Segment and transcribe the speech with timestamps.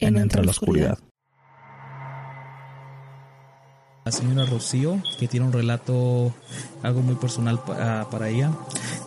[0.00, 0.96] En Entre la Oscuridad.
[4.04, 6.32] La señora Rocío, que tiene un relato
[6.84, 8.52] algo muy personal ah, para ella.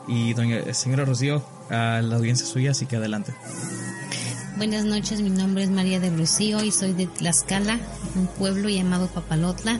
[0.10, 3.34] Y doña señora Rocío, a la audiencia suya, así que adelante.
[4.58, 7.80] Buenas noches, mi nombre es María de Rocío y soy de Tlaxcala,
[8.16, 9.80] un pueblo llamado Papalotla.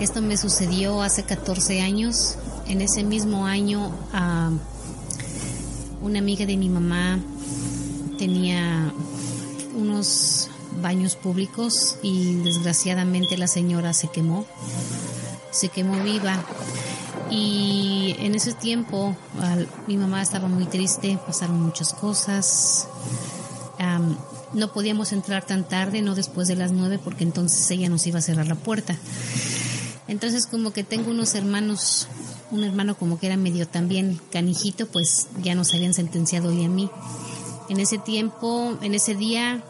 [0.00, 2.38] Esto me sucedió hace 14 años.
[2.66, 4.52] En ese mismo año, ah,
[6.00, 7.20] una amiga de mi mamá
[8.18, 8.90] tenía
[9.74, 10.48] unos
[10.80, 14.46] baños públicos y desgraciadamente la señora se quemó.
[15.50, 16.44] Se quemó viva.
[17.30, 19.16] Y en ese tiempo
[19.86, 22.88] mi mamá estaba muy triste, pasaron muchas cosas.
[23.78, 24.16] Am,
[24.52, 28.18] no podíamos entrar tan tarde, no después de las nueve, porque entonces ella nos iba
[28.18, 28.98] a cerrar la puerta.
[30.08, 32.06] Entonces como que tengo unos hermanos,
[32.50, 36.68] un hermano como que era medio también canijito, pues ya nos habían sentenciado y a
[36.68, 36.90] mí.
[37.72, 39.62] En ese tiempo, en ese día,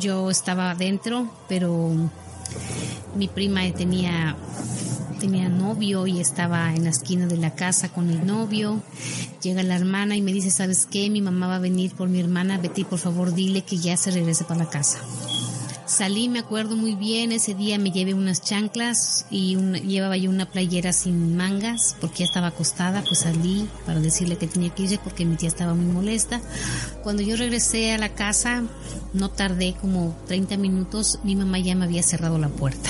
[0.00, 1.90] yo estaba adentro, pero
[3.14, 4.34] mi prima tenía
[5.20, 8.80] tenía novio y estaba en la esquina de la casa con el novio.
[9.42, 11.10] Llega la hermana y me dice, ¿sabes qué?
[11.10, 12.56] Mi mamá va a venir por mi hermana.
[12.56, 15.00] Betty, por favor, dile que ya se regrese para la casa.
[15.86, 20.50] Salí, me acuerdo muy bien, ese día me llevé unas chanclas y llevaba yo una
[20.50, 24.98] playera sin mangas porque ya estaba acostada, pues salí para decirle que tenía que irse
[24.98, 26.40] porque mi tía estaba muy molesta.
[27.02, 28.62] Cuando yo regresé a la casa,
[29.12, 32.88] no tardé como 30 minutos, mi mamá ya me había cerrado la puerta.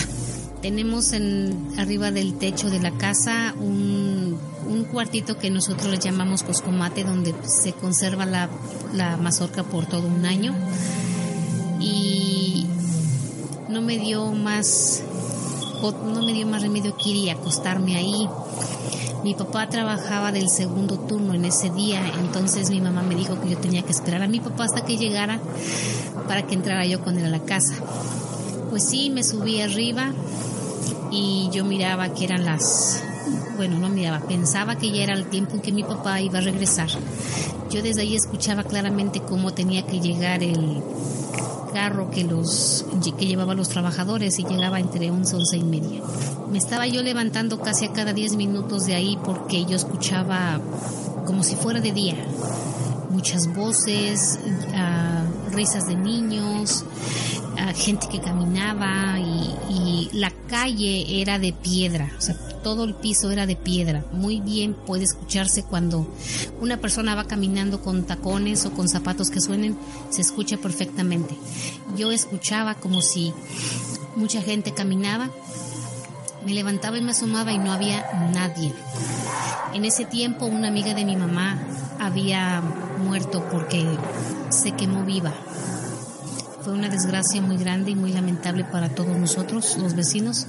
[0.62, 4.38] Tenemos en, arriba del techo de la casa un,
[4.68, 8.48] un cuartito que nosotros le llamamos coscomate, donde se conserva la,
[8.94, 10.54] la mazorca por todo un año.
[11.80, 12.66] Y
[13.74, 15.02] no me dio más,
[15.82, 18.28] no me dio más remedio que ir y acostarme ahí.
[19.24, 23.50] Mi papá trabajaba del segundo turno en ese día, entonces mi mamá me dijo que
[23.50, 25.40] yo tenía que esperar a mi papá hasta que llegara
[26.28, 27.74] para que entrara yo con él a la casa.
[28.70, 30.12] Pues sí, me subí arriba
[31.10, 33.02] y yo miraba que eran las,
[33.56, 36.42] bueno, no miraba, pensaba que ya era el tiempo en que mi papá iba a
[36.42, 36.90] regresar.
[37.72, 40.80] Yo desde ahí escuchaba claramente cómo tenía que llegar el
[41.74, 42.86] carro que los
[43.18, 46.00] que llevaba los trabajadores y llegaba entre 11 11 y media.
[46.50, 50.60] Me estaba yo levantando casi a cada 10 minutos de ahí porque yo escuchaba
[51.26, 52.16] como si fuera de día
[53.10, 54.38] muchas voces,
[54.74, 56.84] ah, risas de niños,
[57.74, 63.46] gente que caminaba y, la calle era de piedra, o sea, todo el piso era
[63.46, 64.04] de piedra.
[64.12, 66.08] Muy bien puede escucharse cuando
[66.60, 69.76] una persona va caminando con tacones o con zapatos que suenen,
[70.10, 71.36] se escucha perfectamente.
[71.96, 73.32] Yo escuchaba como si
[74.14, 75.30] mucha gente caminaba,
[76.46, 78.72] me levantaba y me asomaba y no había nadie.
[79.72, 81.60] En ese tiempo una amiga de mi mamá
[81.98, 82.62] había
[83.04, 83.84] muerto porque
[84.50, 85.32] se quemó viva.
[86.64, 90.46] Fue una desgracia muy grande y muy lamentable para todos nosotros, los vecinos.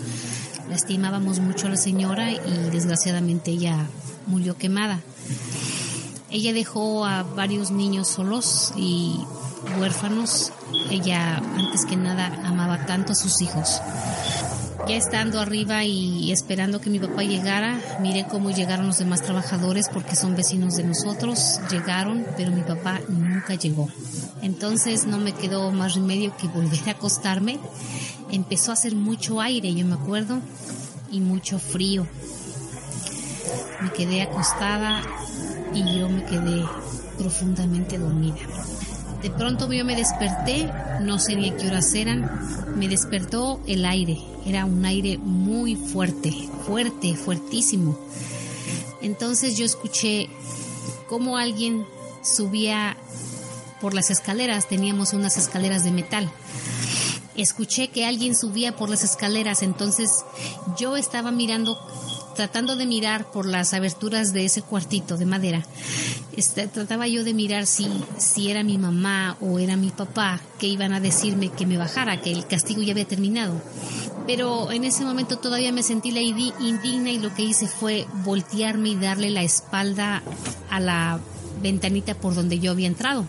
[0.69, 2.39] La estimábamos mucho a la señora y
[2.71, 3.85] desgraciadamente ella
[4.25, 5.01] murió quemada.
[6.29, 9.19] Ella dejó a varios niños solos y
[9.77, 10.53] huérfanos.
[10.89, 13.81] Ella, antes que nada, amaba tanto a sus hijos.
[14.87, 19.89] Ya estando arriba y esperando que mi papá llegara, miré cómo llegaron los demás trabajadores
[19.91, 21.59] porque son vecinos de nosotros.
[21.71, 23.89] Llegaron, pero mi papá nunca llegó.
[24.43, 27.57] Entonces no me quedó más remedio que volver a acostarme.
[28.31, 30.39] Empezó a hacer mucho aire, yo me acuerdo,
[31.11, 32.05] y mucho frío.
[33.81, 35.01] Me quedé acostada
[35.73, 36.63] y yo me quedé
[37.17, 38.37] profundamente dormida.
[39.21, 40.71] De pronto yo me desperté,
[41.01, 42.29] no sé ni a qué horas eran,
[42.75, 46.31] me despertó el aire, era un aire muy fuerte,
[46.65, 47.97] fuerte, fuertísimo.
[49.01, 50.29] Entonces yo escuché
[51.07, 51.85] cómo alguien
[52.23, 52.97] subía
[53.81, 56.31] por las escaleras, teníamos unas escaleras de metal.
[57.35, 60.23] Escuché que alguien subía por las escaleras, entonces
[60.77, 61.77] yo estaba mirando
[62.35, 65.65] tratando de mirar por las aberturas de ese cuartito de madera.
[66.37, 67.87] Este, trataba yo de mirar si,
[68.17, 72.21] si era mi mamá o era mi papá que iban a decirme que me bajara,
[72.21, 73.59] que el castigo ya había terminado.
[74.27, 78.89] Pero en ese momento todavía me sentí la indigna y lo que hice fue voltearme
[78.89, 80.21] y darle la espalda
[80.69, 81.19] a la
[81.61, 83.25] ventanita por donde yo había entrado.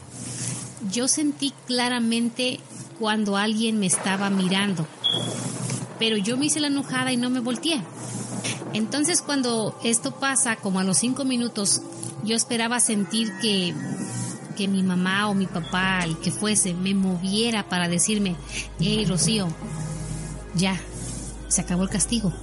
[0.92, 2.60] yo sentí claramente
[2.98, 4.86] cuando alguien me estaba mirando,
[5.98, 7.82] pero yo me hice la enojada y no me volteé.
[8.76, 11.80] Entonces cuando esto pasa, como a los cinco minutos,
[12.24, 13.74] yo esperaba sentir que,
[14.54, 18.36] que mi mamá o mi papá, el que fuese, me moviera para decirme,
[18.78, 19.48] hey Rocío,
[20.54, 20.78] ya,
[21.48, 22.34] se acabó el castigo,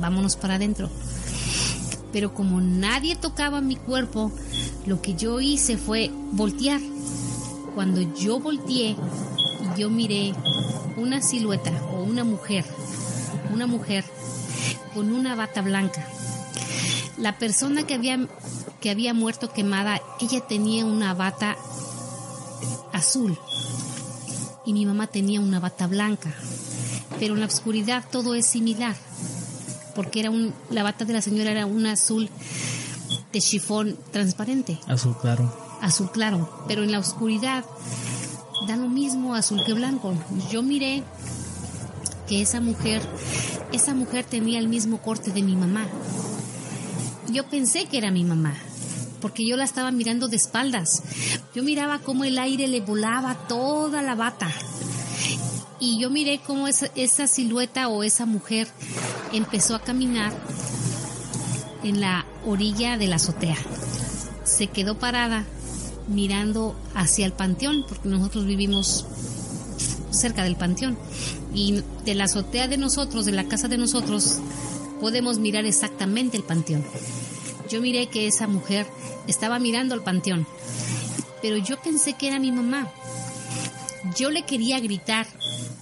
[0.00, 0.88] vámonos para adentro.
[2.10, 4.32] Pero como nadie tocaba mi cuerpo,
[4.86, 6.80] lo que yo hice fue voltear.
[7.74, 8.96] Cuando yo volteé,
[9.76, 10.32] yo miré
[10.96, 12.64] una silueta o una mujer,
[13.52, 14.06] una mujer
[14.94, 16.06] con una bata blanca.
[17.18, 18.18] La persona que había,
[18.80, 21.56] que había muerto quemada, ella tenía una bata
[22.92, 23.38] azul
[24.64, 26.32] y mi mamá tenía una bata blanca.
[27.18, 28.96] Pero en la oscuridad todo es similar,
[29.94, 32.30] porque era un, la bata de la señora era un azul
[33.32, 34.78] de chifón transparente.
[34.86, 35.52] Azul claro.
[35.82, 37.64] Azul claro, pero en la oscuridad
[38.66, 40.14] da lo mismo azul que blanco.
[40.50, 41.02] Yo miré
[42.30, 43.02] que esa mujer,
[43.72, 45.88] esa mujer tenía el mismo corte de mi mamá.
[47.28, 48.54] Yo pensé que era mi mamá,
[49.20, 51.02] porque yo la estaba mirando de espaldas.
[51.56, 54.48] Yo miraba cómo el aire le volaba toda la bata.
[55.80, 58.68] Y yo miré cómo esa, esa silueta o esa mujer
[59.32, 60.32] empezó a caminar
[61.82, 63.56] en la orilla de la azotea.
[64.44, 65.46] Se quedó parada
[66.06, 69.04] mirando hacia el panteón, porque nosotros vivimos
[70.12, 70.96] cerca del panteón.
[71.52, 74.38] Y de la azotea de nosotros, de la casa de nosotros,
[75.00, 76.84] podemos mirar exactamente el panteón.
[77.68, 78.86] Yo miré que esa mujer
[79.26, 80.46] estaba mirando al panteón,
[81.42, 82.88] pero yo pensé que era mi mamá.
[84.16, 85.26] Yo le quería gritar,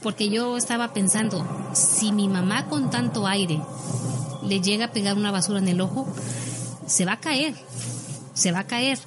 [0.02, 3.60] porque yo estaba pensando, si mi mamá con tanto aire
[4.46, 6.06] le llega a pegar una basura en el ojo,
[6.86, 7.54] se va a caer,
[8.34, 8.98] se va a caer.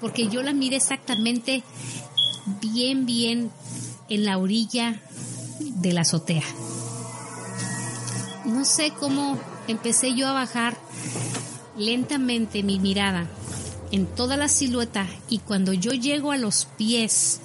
[0.00, 1.62] Porque yo la miré exactamente
[2.60, 3.50] bien, bien
[4.08, 5.00] en la orilla
[5.76, 6.44] de la azotea.
[8.44, 9.38] No sé cómo
[9.68, 10.76] empecé yo a bajar
[11.76, 13.26] lentamente mi mirada
[13.90, 17.40] en toda la silueta y cuando yo llego a los pies,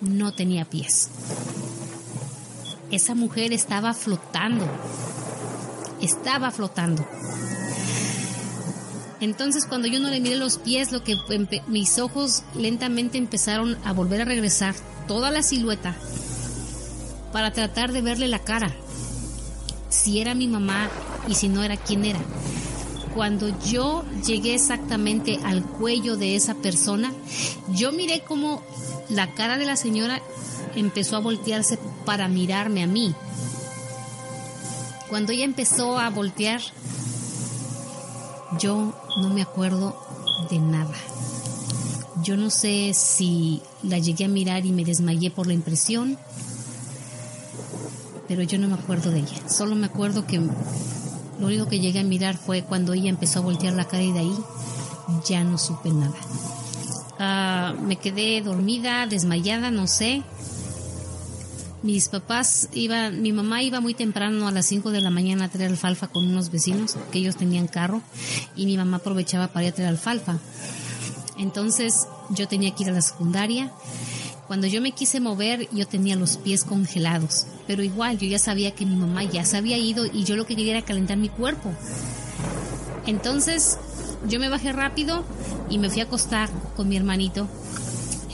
[0.00, 1.10] no tenía pies.
[2.90, 4.66] Esa mujer estaba flotando.
[6.00, 7.06] Estaba flotando.
[9.20, 11.16] Entonces cuando yo no le miré los pies, lo que
[11.66, 14.74] mis ojos lentamente empezaron a volver a regresar
[15.06, 15.96] toda la silueta
[17.32, 18.72] para tratar de verle la cara.
[19.88, 20.88] Si era mi mamá
[21.28, 22.20] y si no era quién era.
[23.14, 27.12] Cuando yo llegué exactamente al cuello de esa persona,
[27.70, 28.62] yo miré como
[29.08, 30.22] la cara de la señora
[30.76, 33.14] empezó a voltearse para mirarme a mí.
[35.08, 36.60] Cuando ella empezó a voltear,
[38.58, 39.96] yo no me acuerdo
[40.50, 40.94] de nada.
[42.22, 46.18] Yo no sé si la llegué a mirar y me desmayé por la impresión,
[48.26, 49.48] pero yo no me acuerdo de ella.
[49.48, 53.42] Solo me acuerdo que lo único que llegué a mirar fue cuando ella empezó a
[53.42, 54.34] voltear la cara y de ahí
[55.26, 56.16] ya no supe nada.
[57.18, 60.22] Ah, me quedé dormida, desmayada, no sé.
[61.82, 65.48] Mis papás iban, mi mamá iba muy temprano a las 5 de la mañana a
[65.48, 68.02] traer alfalfa con unos vecinos, que ellos tenían carro,
[68.56, 70.38] y mi mamá aprovechaba para ir a traer alfalfa.
[71.38, 73.70] Entonces yo tenía que ir a la secundaria.
[74.48, 78.74] Cuando yo me quise mover, yo tenía los pies congelados, pero igual yo ya sabía
[78.74, 81.28] que mi mamá ya se había ido y yo lo que quería era calentar mi
[81.28, 81.72] cuerpo.
[83.06, 83.78] Entonces
[84.26, 85.24] yo me bajé rápido
[85.70, 87.46] y me fui a acostar con mi hermanito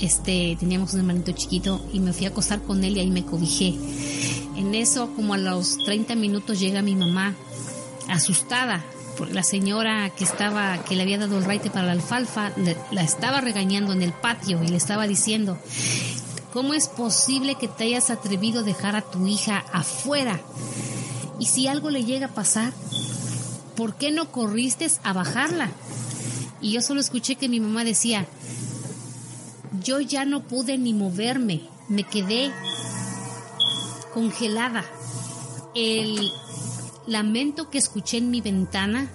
[0.04, 3.24] este, teníamos un hermanito chiquito y me fui a acostar con él y ahí me
[3.24, 3.74] cobijé.
[4.56, 7.34] En eso, como a los 30 minutos llega mi mamá,
[8.08, 8.84] asustada,
[9.16, 12.52] porque la señora que estaba, que le había dado el raite para la alfalfa,
[12.90, 15.58] la estaba regañando en el patio y le estaba diciendo,
[16.52, 20.40] ¿cómo es posible que te hayas atrevido a dejar a tu hija afuera?
[21.38, 22.72] Y si algo le llega a pasar,
[23.74, 25.70] ¿por qué no corriste a bajarla?
[26.60, 28.26] Y yo solo escuché que mi mamá decía,
[29.84, 32.50] yo ya no pude ni moverme, me quedé
[34.12, 34.84] congelada.
[35.74, 36.32] El
[37.06, 39.10] lamento que escuché en mi ventana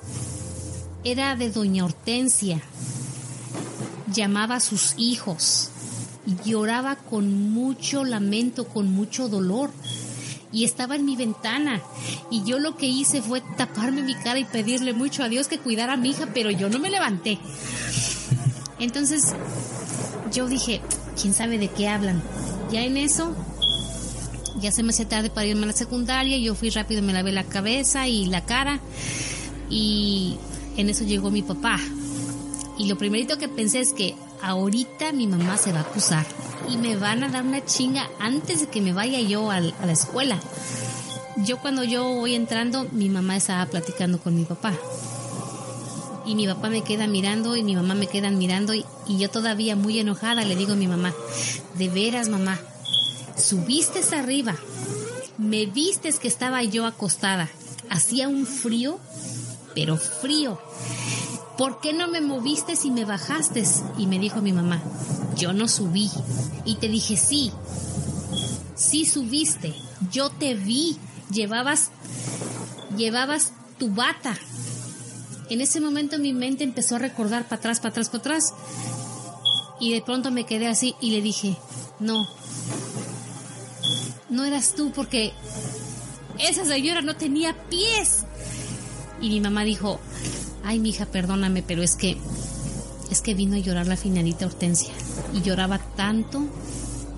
[1.03, 2.61] era de doña Hortensia.
[4.13, 5.69] Llamaba a sus hijos
[6.25, 9.71] y lloraba con mucho lamento, con mucho dolor.
[10.51, 11.81] Y estaba en mi ventana.
[12.31, 15.59] Y yo lo que hice fue taparme mi cara y pedirle mucho a Dios que
[15.59, 17.39] cuidara a mi hija, pero yo no me levanté.
[18.79, 19.35] Entonces
[20.39, 20.79] yo dije,
[21.21, 22.23] quién sabe de qué hablan.
[22.71, 23.35] Ya en eso,
[24.61, 27.33] ya se me hacía tarde para irme a la secundaria, yo fui rápido, me lavé
[27.33, 28.79] la cabeza y la cara
[29.69, 30.37] y
[30.77, 31.77] en eso llegó mi papá.
[32.77, 36.25] Y lo primerito que pensé es que ahorita mi mamá se va a acusar
[36.69, 39.91] y me van a dar una chinga antes de que me vaya yo a la
[39.91, 40.39] escuela.
[41.35, 44.73] Yo cuando yo voy entrando, mi mamá estaba platicando con mi papá.
[46.29, 49.75] Y mi papá me queda mirando y mi mamá me quedan mirando y, yo todavía
[49.75, 51.11] muy enojada le digo a mi mamá,
[51.73, 52.59] de veras mamá,
[53.35, 54.55] subiste arriba,
[55.39, 57.49] me vistes que estaba yo acostada,
[57.89, 58.99] hacía un frío,
[59.73, 60.61] pero frío.
[61.57, 63.63] ¿Por qué no me moviste si me bajaste?
[63.97, 64.83] Y me dijo mi mamá,
[65.35, 66.11] yo no subí.
[66.63, 67.51] Y te dije, sí,
[68.75, 69.73] sí subiste,
[70.11, 70.95] yo te vi,
[71.31, 71.89] llevabas,
[72.95, 74.37] llevabas tu bata.
[75.49, 78.53] En ese momento mi mente empezó a recordar para atrás, para atrás, para atrás.
[79.79, 81.57] Y de pronto me quedé así y le dije,
[81.99, 82.27] no,
[84.29, 85.33] no eras tú porque
[86.37, 88.25] esa señora no tenía pies.
[89.21, 89.99] Y mi mamá dijo,
[90.63, 92.17] ay, mi hija, perdóname, pero es que,
[93.09, 94.93] es que vino a llorar la finalita Hortensia.
[95.33, 96.45] Y lloraba tanto,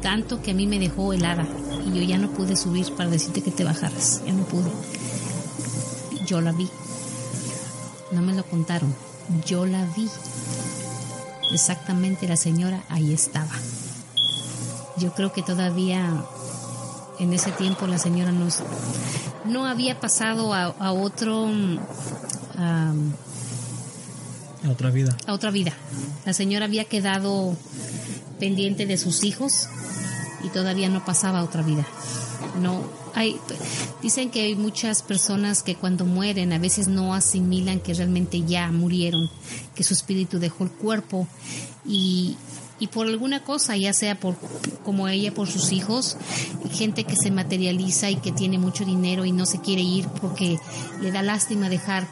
[0.01, 1.47] tanto que a mí me dejó helada.
[1.85, 4.21] Y yo ya no pude subir para decirte que te bajaras.
[4.25, 4.71] Ya no pude.
[6.25, 6.69] Yo la vi.
[8.11, 8.93] No me lo contaron.
[9.45, 10.09] Yo la vi.
[11.51, 13.51] Exactamente la señora ahí estaba.
[14.97, 16.23] Yo creo que todavía
[17.19, 18.47] en ese tiempo la señora no,
[19.45, 21.49] no había pasado a, otro...
[22.57, 22.93] a
[24.69, 25.15] otra vida.
[25.27, 25.73] A otra vida.
[26.25, 27.55] La señora había quedado
[28.39, 29.67] pendiente de sus hijos
[30.43, 31.85] y todavía no pasaba a otra vida.
[32.61, 32.83] No,
[33.13, 33.37] hay,
[34.01, 38.71] dicen que hay muchas personas que cuando mueren a veces no asimilan que realmente ya
[38.71, 39.29] murieron,
[39.75, 41.27] que su espíritu dejó el cuerpo.
[41.85, 42.37] Y,
[42.79, 44.35] y por alguna cosa, ya sea por
[44.83, 46.17] como ella, por sus hijos,
[46.71, 50.59] gente que se materializa y que tiene mucho dinero y no se quiere ir porque
[51.01, 52.07] le da lástima dejar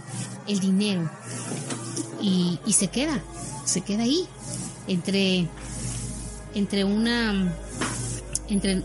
[0.48, 1.10] el dinero.
[2.22, 3.22] Y, y se queda,
[3.66, 4.28] se queda ahí.
[4.88, 5.48] Entre
[6.56, 7.54] entre una
[8.50, 8.84] entre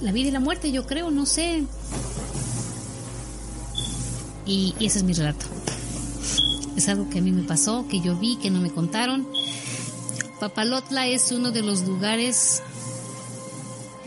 [0.00, 1.64] la vida y la muerte, yo creo, no sé.
[4.46, 5.46] Y, ese es mi relato.
[6.76, 9.26] Es algo que a mí me pasó, que yo vi, que no me contaron
[10.40, 12.62] Papalotla es uno de los lugares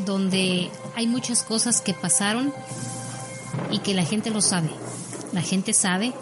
[0.05, 2.53] donde hay muchas cosas que pasaron
[3.71, 4.69] y que la gente lo sabe.
[5.33, 6.13] La gente sabe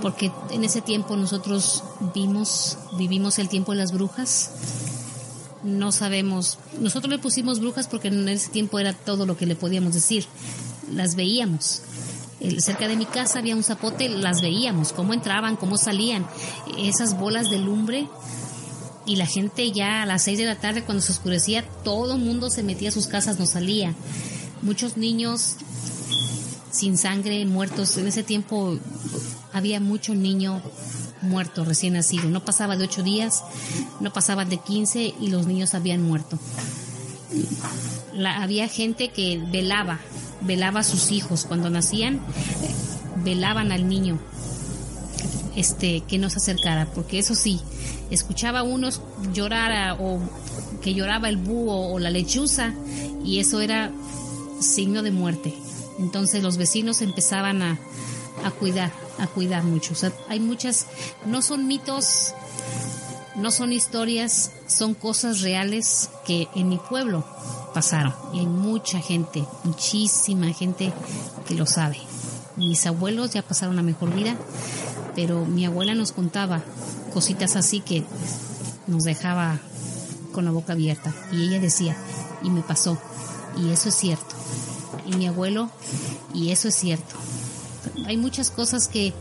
[0.00, 1.82] porque en ese tiempo nosotros
[2.14, 4.50] vimos, vivimos el tiempo de las brujas.
[5.66, 9.56] No sabemos, nosotros le pusimos brujas porque en ese tiempo era todo lo que le
[9.56, 10.24] podíamos decir.
[10.92, 11.82] Las veíamos.
[12.58, 16.24] cerca de mi casa había un zapote, las veíamos, cómo entraban, cómo salían.
[16.78, 18.06] Esas bolas de lumbre
[19.06, 22.20] y la gente ya a las 6 de la tarde cuando se oscurecía todo el
[22.20, 23.92] mundo se metía a sus casas, no salía.
[24.62, 25.56] Muchos niños
[26.70, 27.96] sin sangre, muertos.
[27.98, 28.78] En ese tiempo
[29.52, 30.62] había mucho niño
[31.26, 32.28] muerto, recién nacido.
[32.30, 33.42] No pasaba de 8 días,
[34.00, 36.38] no pasaba de 15 y los niños habían muerto.
[38.24, 40.00] Había gente que velaba,
[40.40, 42.20] velaba a sus hijos cuando nacían,
[43.24, 44.18] velaban al niño
[45.56, 47.60] este que no se acercara, porque eso sí,
[48.10, 49.00] escuchaba a unos
[49.32, 50.20] llorar o
[50.82, 52.72] que lloraba el búho o la lechuza
[53.24, 53.90] y eso era
[54.60, 55.54] signo de muerte.
[55.98, 57.78] Entonces los vecinos empezaban a,
[58.44, 59.94] a cuidar, a cuidar mucho.
[60.28, 60.86] Hay muchas,
[61.24, 62.34] no son mitos,
[63.36, 67.24] no son historias, son cosas reales que en mi pueblo
[67.74, 68.14] pasaron.
[68.32, 70.92] Y hay mucha gente, muchísima gente
[71.46, 71.98] que lo sabe.
[72.56, 74.36] Mis abuelos ya pasaron a mejor vida,
[75.14, 76.62] pero mi abuela nos contaba
[77.12, 78.04] cositas así que
[78.86, 79.58] nos dejaba
[80.32, 81.14] con la boca abierta.
[81.32, 81.96] Y ella decía,
[82.42, 82.98] y me pasó,
[83.58, 84.34] y eso es cierto.
[85.06, 85.70] Y mi abuelo,
[86.32, 87.16] y eso es cierto.
[88.04, 89.12] Hay muchas cosas que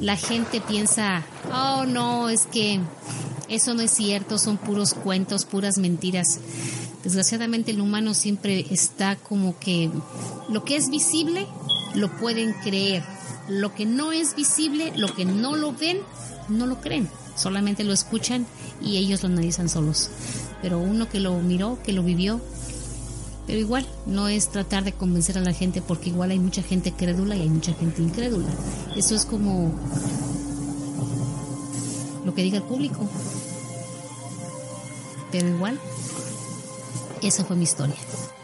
[0.00, 2.80] la gente piensa, oh no, es que
[3.48, 6.40] eso no es cierto, son puros cuentos, puras mentiras.
[7.02, 9.90] Desgraciadamente el humano siempre está como que
[10.48, 11.46] lo que es visible
[11.94, 13.04] lo pueden creer,
[13.48, 15.98] lo que no es visible, lo que no lo ven,
[16.48, 18.46] no lo creen, solamente lo escuchan
[18.82, 20.10] y ellos lo analizan solos.
[20.62, 22.40] Pero uno que lo miró, que lo vivió,
[23.46, 26.92] pero igual no es tratar de convencer a la gente porque igual hay mucha gente
[26.92, 28.48] crédula y hay mucha gente incrédula.
[28.96, 29.72] Eso es como
[32.24, 33.08] lo que diga el público.
[35.30, 35.78] Pero igual,
[37.22, 37.94] esa fue mi historia.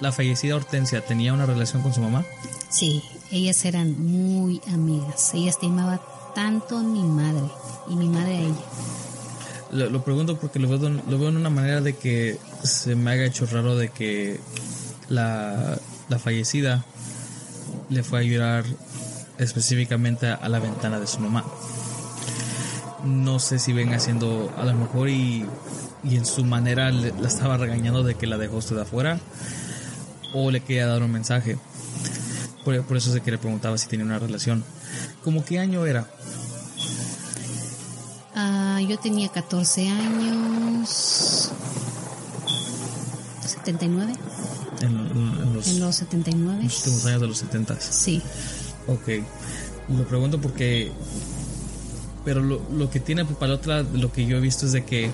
[0.01, 2.25] ¿La fallecida Hortensia tenía una relación con su mamá?
[2.69, 5.35] Sí, ellas eran muy amigas.
[5.35, 6.01] Ella estimaba
[6.35, 7.49] tanto a mi madre
[7.89, 9.91] y mi madre a ella.
[9.91, 13.25] Lo, pregunto porque lo veo, lo veo en una manera de que se me haga
[13.25, 14.39] hecho raro de que
[15.09, 15.79] la,
[16.09, 16.85] la fallecida
[17.89, 18.65] le fue a llorar
[19.39, 21.45] específicamente a la ventana de su mamá.
[23.05, 25.45] no sé si ven haciendo a lo mejor y,
[26.05, 29.19] y en su manera le- la estaba regañando de que la dejó usted afuera
[30.35, 31.59] o le quería dar un mensaje.
[32.65, 34.63] Por, por eso es de que le preguntaba si tenía una relación.
[35.25, 36.07] ¿Cómo qué año era?
[38.35, 41.51] Ah, yo tenía 14 años.
[43.45, 44.13] 79.
[44.83, 46.59] En, en los, En los 79.
[46.59, 48.23] en los últimos años de los 70 Sí.
[48.87, 49.25] Ok.
[49.97, 50.93] Lo pregunto porque.
[52.25, 54.85] Pero lo, lo que tiene para la otra, lo que yo he visto es de
[54.85, 55.11] que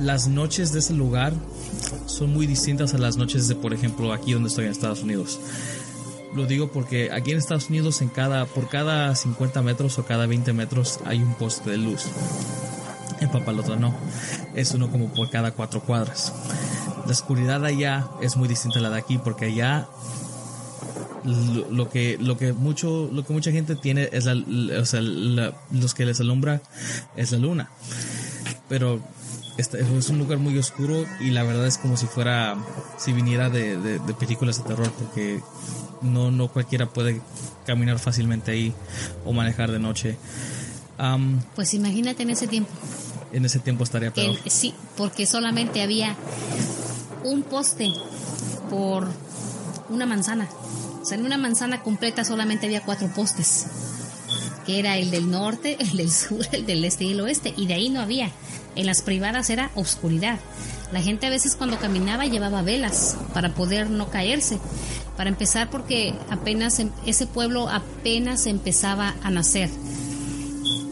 [0.00, 1.32] las noches de ese lugar
[2.06, 5.38] son muy distintas a las noches de, por ejemplo, aquí donde estoy en Estados Unidos.
[6.34, 10.26] Lo digo porque aquí en Estados Unidos, en cada, por cada 50 metros o cada
[10.26, 12.04] 20 metros hay un poste de luz.
[13.20, 13.94] En Papalota no.
[14.54, 16.32] Es uno como por cada cuatro cuadras.
[17.08, 19.88] La oscuridad allá es muy distinta a la de aquí porque allá
[21.24, 24.34] lo, lo que lo que mucho lo que mucha gente tiene es la,
[24.80, 26.60] o sea, la- los que les alumbra
[27.16, 27.70] es la luna.
[28.68, 29.00] Pero
[29.56, 32.56] este es un lugar muy oscuro y la verdad es como si fuera
[32.98, 35.40] si viniera de, de- de películas de terror porque
[36.02, 37.20] no no cualquiera puede
[37.66, 38.72] caminar fácilmente ahí
[39.24, 40.16] o manejar de noche.
[40.98, 42.70] Am, Pues imagínate en ese tiempo.
[43.32, 44.36] en ese tiempo estaría peor.
[44.46, 46.16] Sí, porque solamente había
[47.24, 47.92] un poste
[48.70, 49.08] por
[49.88, 50.48] una manzana.
[51.00, 53.66] O sea, en una manzana completa solamente había cuatro postes.
[54.66, 57.54] Que era el del norte, el del sur, el del este y el oeste.
[57.56, 58.30] Y de ahí no había.
[58.76, 60.38] En las privadas era oscuridad.
[60.92, 64.58] La gente a veces cuando caminaba llevaba velas para poder no caerse.
[65.16, 69.68] Para empezar porque apenas em- ese pueblo apenas empezaba a nacer.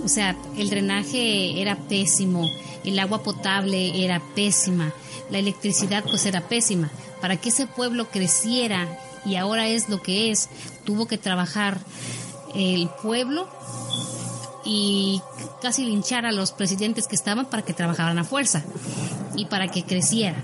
[0.04, 2.48] O sea, el drenaje era pésimo,
[2.84, 4.92] el agua potable era pésima,
[5.30, 6.90] la electricidad pues era pésima.
[7.20, 8.88] Para que ese pueblo creciera
[9.24, 10.48] y ahora es lo que es,
[10.84, 11.80] tuvo que trabajar
[12.54, 13.48] el pueblo
[14.64, 15.20] y
[15.62, 18.64] casi linchar a los presidentes que estaban para que trabajaran a fuerza
[19.36, 20.42] y para que creciera.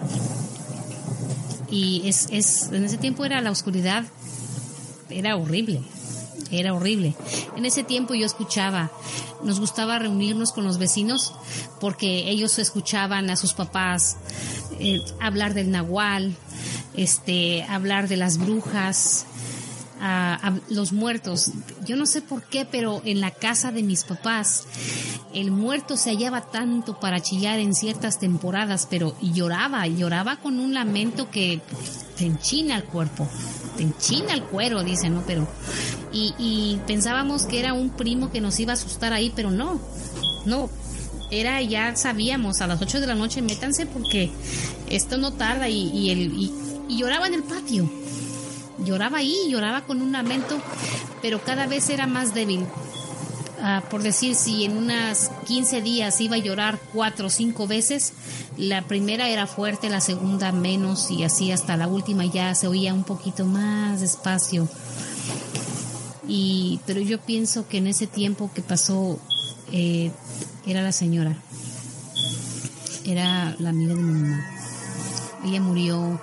[1.70, 4.04] Y es, es en ese tiempo era la oscuridad,
[5.08, 5.82] era horrible
[6.60, 7.14] era horrible.
[7.56, 8.90] En ese tiempo yo escuchaba,
[9.42, 11.34] nos gustaba reunirnos con los vecinos
[11.80, 14.16] porque ellos escuchaban a sus papás
[14.78, 16.36] eh, hablar del nahual,
[16.94, 19.26] este, hablar de las brujas,
[20.02, 21.52] a, los muertos.
[21.86, 24.64] Yo no sé por qué, pero en la casa de mis papás
[25.32, 30.74] el muerto se hallaba tanto para chillar en ciertas temporadas, pero lloraba, lloraba con un
[30.74, 31.62] lamento que
[32.16, 33.28] te enchina el cuerpo,
[33.76, 35.22] te enchina el cuero, dicen, ¿no?
[35.26, 35.46] Pero,
[36.12, 39.80] y, y pensábamos que era un primo que nos iba a asustar ahí, pero no,
[40.44, 40.68] no,
[41.30, 44.30] era ya sabíamos a las 8 de la noche métanse porque
[44.88, 46.52] esto no tarda y, y
[46.88, 47.90] y lloraba en el patio.
[48.84, 50.60] Lloraba ahí lloraba con un lamento
[51.22, 52.66] pero cada vez era más débil.
[53.64, 58.12] Ah, por decir si en unas 15 días iba a llorar cuatro o cinco veces
[58.56, 62.92] la primera era fuerte la segunda menos y así hasta la última ya se oía
[62.92, 64.68] un poquito más despacio
[66.26, 69.18] y pero yo pienso que en ese tiempo que pasó
[69.72, 70.10] eh,
[70.66, 71.36] era la señora.
[73.04, 74.46] Era la amiga de mi mamá.
[75.44, 76.20] Ella murió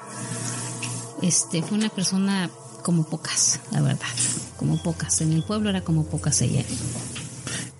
[1.22, 2.50] este fue una persona
[2.84, 4.08] como pocas la verdad
[4.58, 5.22] como pocas.
[5.22, 6.64] En el pueblo era como pocas ella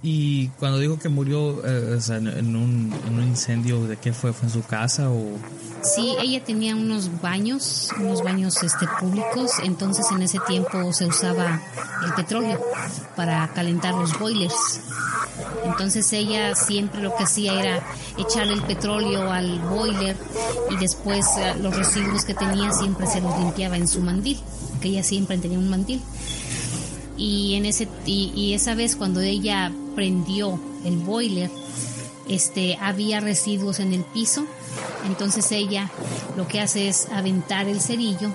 [0.02, 4.48] y cuando dijo que murió eh, o sea, en, un incendio de qué fue fue
[4.48, 5.38] en su casa o
[5.82, 11.62] Sí, ella tenía unos baños, unos baños este, públicos, entonces en ese tiempo se usaba
[12.04, 12.60] el petróleo
[13.16, 14.82] para calentar los boilers.
[15.64, 17.84] Entonces ella siempre lo que hacía era
[18.18, 20.18] echarle el petróleo al boiler
[20.70, 24.38] y después eh, los residuos que tenía siempre se los limpiaba en su mandil,
[24.82, 26.02] que ella siempre tenía un mandil.
[27.20, 31.52] Y en ese y, y esa vez cuando ella prendió el boiler,
[32.30, 34.46] este había residuos en el piso.
[35.06, 35.92] Entonces ella
[36.38, 38.32] lo que hace es aventar el cerillo,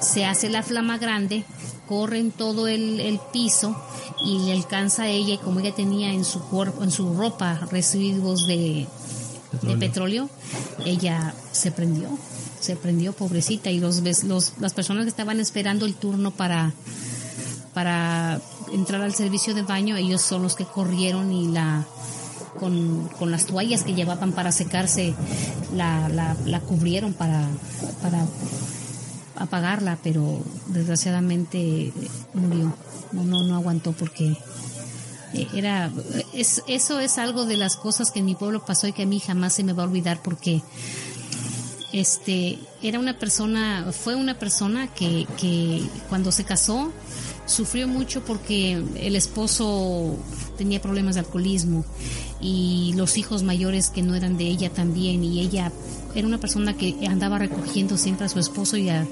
[0.00, 1.44] se hace la flama grande,
[1.86, 3.76] corre en todo el, el piso
[4.24, 7.60] y le alcanza a ella y como ella tenía en su cuerpo, en su ropa
[7.70, 8.86] residuos de
[9.50, 10.30] petróleo, de petróleo.
[10.86, 12.08] ella se prendió,
[12.60, 16.72] se prendió pobrecita y los, los las personas que estaban esperando el turno para
[17.74, 18.40] para
[18.72, 21.84] entrar al servicio de baño, ellos son los que corrieron y la
[22.58, 25.14] con, con, las toallas que llevaban para secarse,
[25.74, 27.48] la, la, la cubrieron para,
[28.02, 28.26] para
[29.36, 31.92] apagarla, pero desgraciadamente
[32.34, 32.72] murió.
[33.12, 34.36] No, no, no aguantó porque
[35.54, 35.90] era
[36.32, 39.06] es, eso es algo de las cosas que en mi pueblo pasó y que a
[39.06, 40.62] mí jamás se me va a olvidar porque
[41.92, 46.92] este era una persona fue una persona que, que cuando se casó
[47.46, 50.16] sufrió mucho porque el esposo
[50.56, 51.84] tenía problemas de alcoholismo
[52.40, 55.72] y los hijos mayores que no eran de ella también y ella
[56.14, 59.06] era una persona que andaba recogiendo siempre a su esposo y a,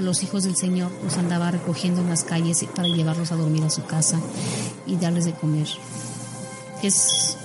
[0.00, 3.70] los hijos del Señor, los andaba recogiendo en las calles para llevarlos a dormir a
[3.70, 4.20] su casa
[4.86, 5.66] y darles de comer.
[6.84, 7.36] Es,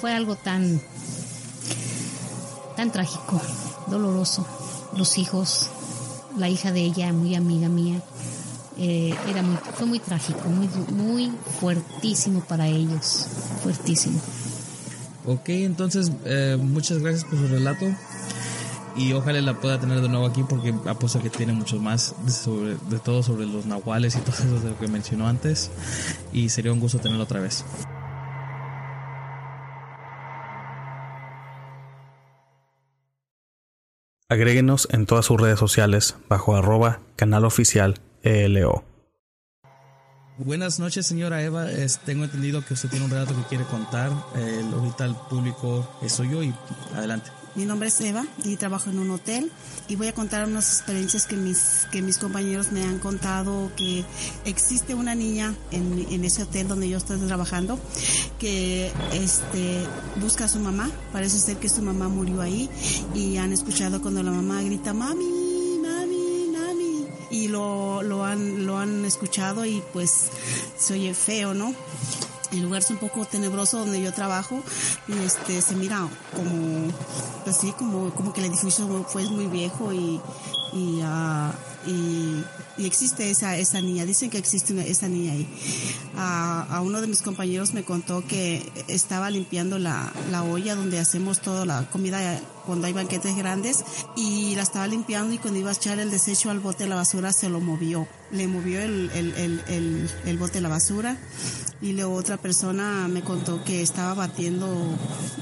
[0.00, 0.80] fue algo tan,
[2.74, 3.38] tan trágico,
[3.86, 4.46] doloroso.
[4.96, 5.68] Los hijos,
[6.38, 8.00] la hija de ella, muy amiga mía,
[8.78, 13.26] eh, era muy, fue muy trágico, muy, muy fuertísimo para ellos,
[13.62, 14.20] fuertísimo.
[15.26, 17.86] Ok, entonces eh, muchas gracias por su relato
[18.96, 22.76] y ojalá la pueda tener de nuevo aquí porque apuesto que tiene mucho más sobre,
[22.90, 25.70] de todo sobre los nahuales y todo eso de lo que mencionó antes
[26.32, 27.64] y sería un gusto tenerlo otra vez.
[34.28, 38.82] Agréguenos en todas sus redes sociales bajo arroba canal oficial ELO.
[40.38, 41.66] Buenas noches, señora Eva.
[42.04, 44.10] tengo entendido que usted tiene un relato que quiere contar.
[44.10, 46.52] ahorita el público soy yo y
[46.96, 47.30] adelante.
[47.54, 49.52] Mi nombre es Eva y trabajo en un hotel
[49.86, 54.04] y voy a contar unas experiencias que mis, que mis compañeros me han contado que
[54.44, 57.78] existe una niña en, en ese hotel donde yo estoy trabajando
[58.40, 59.84] que este,
[60.20, 60.90] busca a su mamá.
[61.12, 62.68] Parece ser que su mamá murió ahí
[63.14, 65.43] y han escuchado cuando la mamá grita, mami.
[67.34, 70.30] Y lo, lo, han, lo han escuchado y pues
[70.78, 71.74] se oye feo, ¿no?
[72.52, 74.62] el lugar es un poco tenebroso donde yo trabajo
[75.08, 76.92] y este se mira como
[77.42, 80.20] pues sí como como que el edificio fue muy viejo y
[80.74, 81.52] y, uh,
[81.86, 82.44] y,
[82.84, 85.48] existe esa, esa niña, dicen que existe esa niña ahí.
[86.16, 91.40] a uno de mis compañeros me contó que estaba limpiando la, la olla donde hacemos
[91.40, 93.84] toda la comida cuando hay banquetes grandes
[94.16, 96.96] y la estaba limpiando y cuando iba a echar el desecho al bote de la
[96.96, 98.06] basura se lo movió.
[98.30, 99.34] Le movió el, el,
[99.68, 101.16] el, el bote de la basura
[101.80, 104.66] y luego otra persona me contó que estaba batiendo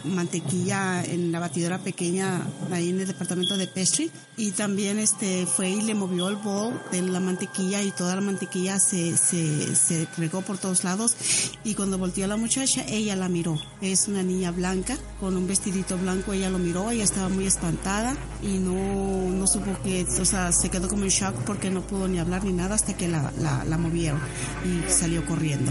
[0.05, 5.71] mantequilla en la batidora pequeña ahí en el departamento de Pestry y también este fue
[5.71, 10.09] y le movió el bowl de la mantequilla y toda la mantequilla se, se, se
[10.17, 11.17] regó por todos lados
[11.63, 13.57] y cuando volteó a la muchacha ella la miró.
[13.81, 18.17] Es una niña blanca con un vestidito blanco, ella lo miró, ella estaba muy espantada
[18.43, 22.09] y no, no supo que, o sea, se quedó como en shock porque no pudo
[22.09, 24.19] ni hablar ni nada hasta que la, la, la movieron
[24.65, 25.71] y salió corriendo.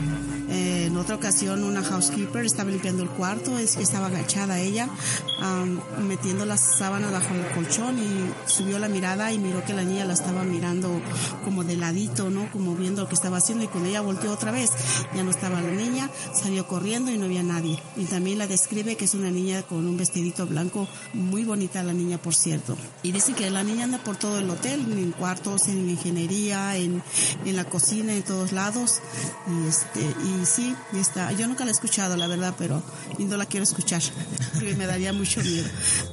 [0.52, 4.90] Eh, en otra ocasión una housekeeper estaba limpiando el cuarto, estaba agachada ella,
[6.08, 10.04] metiendo las sábanas bajo el colchón y subió la mirada y miró que la niña
[10.04, 11.02] la estaba mirando
[11.46, 12.52] como de ladito, ¿no?
[12.52, 14.72] Como viendo lo que estaba haciendo y cuando ella volteó otra vez,
[15.16, 17.80] ya no estaba la niña, salió corriendo y no había nadie.
[17.96, 21.94] Y también la describe que es una niña con un vestidito blanco, muy bonita la
[21.94, 22.78] niña, por cierto.
[23.04, 27.02] Y dice que la niña anda por todo el hotel, en cuartos, en ingeniería, en,
[27.46, 29.00] en la cocina, en todos lados.
[29.48, 31.32] Y este, y sí, está.
[31.32, 32.84] Yo nunca la he escuchado, la verdad, pero
[33.18, 34.02] no la quiero escuchar,
[34.78, 35.68] me daría mucho miedo.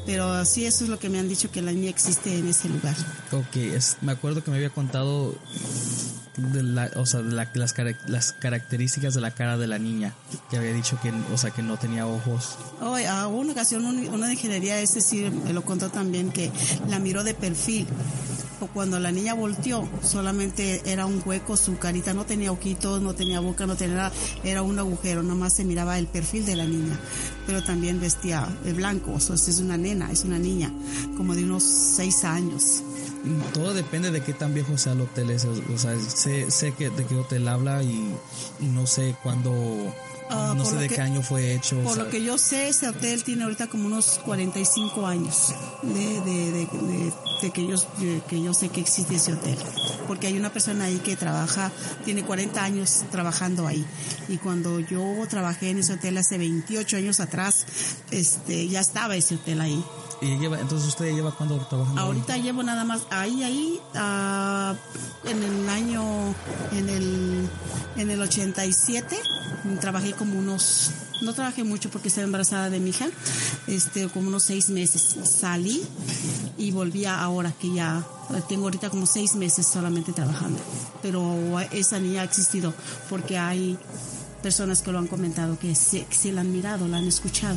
[0.07, 2.68] Pero sí, eso es lo que me han dicho, que la niña existe en ese
[2.68, 2.96] lugar.
[3.33, 5.35] Ok, es, me acuerdo que me había contado
[6.38, 7.48] de la, o sea, las,
[8.07, 10.14] las características de la cara de la niña,
[10.51, 12.57] que había dicho que, o sea, que no tenía ojos.
[12.81, 16.51] Oh, a una ocasión, una de ingeniería, es decir, me lo contó también, que
[16.88, 17.87] la miró de perfil
[18.66, 23.40] cuando la niña volteó, solamente era un hueco, su carita no tenía ojitos, no tenía
[23.40, 24.11] boca, no tenía
[24.44, 26.98] era un agujero, nomás se miraba el perfil de la niña,
[27.46, 30.72] pero también vestía de blanco, o sea, es una nena, es una niña,
[31.16, 32.83] como de unos seis años.
[33.52, 37.04] Todo depende de qué tan viejo sea el hotel O sea, sé, sé que de
[37.04, 38.14] qué hotel habla y
[38.61, 39.92] no sé cuándo
[40.31, 41.81] Ah, no sé de qué año fue hecho.
[41.83, 46.52] Por lo que yo sé, ese hotel tiene ahorita como unos 45 años de, de,
[46.52, 47.76] de, de que, yo,
[48.28, 49.57] que yo sé que existe ese hotel.
[50.07, 51.72] Porque hay una persona ahí que trabaja,
[52.04, 53.85] tiene 40 años trabajando ahí.
[54.28, 57.66] Y cuando yo trabajé en ese hotel hace 28 años atrás,
[58.11, 59.83] este, ya estaba ese hotel ahí.
[60.20, 62.00] ¿Y lleva, entonces usted lleva cuándo trabajando?
[62.00, 66.35] Ahorita llevo nada más ahí, ahí, uh, en el año,
[66.72, 67.48] en el,
[67.96, 69.16] en el 87,
[69.81, 70.90] trabajé como unos,
[71.22, 73.07] no trabajé mucho porque estaba embarazada de mi hija,
[73.68, 75.16] este, como unos seis meses.
[75.24, 75.83] Salí
[76.57, 78.04] y volví ahora que ya
[78.48, 80.59] tengo ahorita como seis meses solamente trabajando.
[81.00, 82.74] Pero esa niña ha existido
[83.09, 83.78] porque hay
[84.42, 87.57] personas que lo han comentado, que se, que la han mirado, la han escuchado.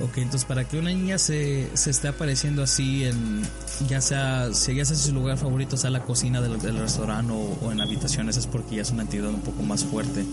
[0.00, 3.42] Ok, entonces para que una niña se, se esté apareciendo así, en,
[3.88, 7.80] ya sea, si ya sea su lugar favorito, sea la cocina del, restaurante o, en
[7.80, 10.24] habitaciones, es porque ya es una entidad un poco más fuerte.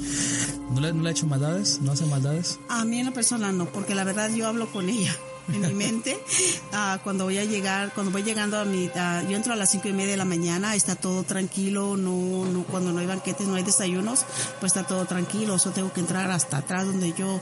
[0.72, 1.80] ¿No le, ¿No le ha hecho maldades?
[1.82, 2.60] ¿No hace maldades?
[2.70, 5.16] A mí en la persona no, porque la verdad yo hablo con ella
[5.54, 6.20] en mi mente.
[6.72, 9.72] Ah, cuando voy a llegar, cuando voy llegando a mi, ah, yo entro a las
[9.72, 13.48] cinco y media de la mañana, está todo tranquilo, no, no, cuando no hay banquetes,
[13.48, 14.26] no hay desayunos,
[14.60, 15.58] pues está todo tranquilo.
[15.58, 17.40] Yo tengo que entrar hasta atrás donde yo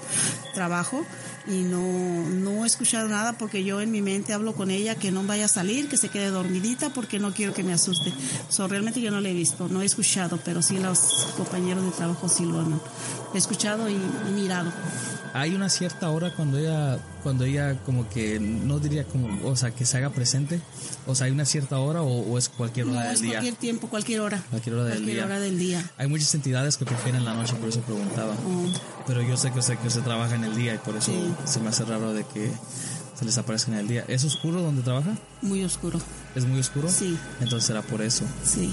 [0.54, 1.04] trabajo
[1.48, 5.12] y no, no he escuchado nada porque yo en mi mente hablo con ella que
[5.12, 8.14] no vaya a salir, que se quede dormidita porque no quiero que me asuste.
[8.50, 11.92] So, realmente yo no le he visto, no he escuchado, pero sí los compañeros de
[11.92, 12.80] trabajo sí lo han
[13.34, 13.98] escuchado y
[14.34, 14.72] mirado.
[15.36, 19.72] Hay una cierta hora cuando ella, cuando ella como que, no diría como, o sea,
[19.72, 20.62] que se haga presente.
[21.08, 23.32] O sea, hay una cierta hora o, o es cualquier hora No, del es día.
[23.32, 24.44] cualquier tiempo, cualquier hora.
[24.52, 25.26] Cualquier hora del Cualquier día.
[25.26, 25.92] hora del día.
[25.98, 28.34] Hay muchas entidades que prefieren la noche, por eso preguntaba.
[28.46, 28.72] Oh.
[29.08, 31.34] Pero yo sé que usted, que usted trabaja en el día y por eso Sí.
[31.46, 32.52] se me hace raro de que
[33.18, 34.06] se les aparezca en el día.
[34.08, 35.16] ¿Es oscuro donde trabaja?
[35.42, 36.00] Muy oscuro.
[36.36, 36.90] ¿Es muy oscuro?
[36.90, 37.18] Sí.
[37.42, 38.24] Entonces será por eso.
[38.46, 38.72] Sí.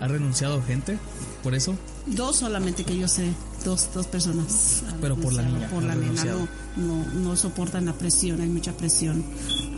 [0.00, 0.98] ¿Ha renunciado gente
[1.42, 1.76] por eso?
[2.06, 3.32] Dos solamente que yo sé,
[3.64, 4.82] dos, dos personas.
[5.00, 8.72] Pero por la niña, Por la nena, no, no, no soportan la presión, hay mucha
[8.76, 9.24] presión